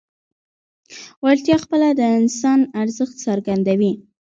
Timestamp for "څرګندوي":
3.25-3.93